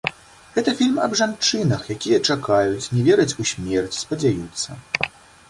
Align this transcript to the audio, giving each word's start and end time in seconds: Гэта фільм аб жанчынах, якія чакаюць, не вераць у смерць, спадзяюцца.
Гэта 0.53 0.71
фільм 0.79 0.95
аб 1.07 1.13
жанчынах, 1.19 1.83
якія 1.97 2.19
чакаюць, 2.35 2.89
не 2.95 3.01
вераць 3.09 3.37
у 3.45 3.47
смерць, 3.53 3.95
спадзяюцца. 4.01 4.69